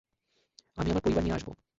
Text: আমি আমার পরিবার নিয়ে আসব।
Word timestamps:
আমি 0.77 0.89
আমার 0.89 1.03
পরিবার 1.03 1.23
নিয়ে 1.23 1.35
আসব। 1.35 1.49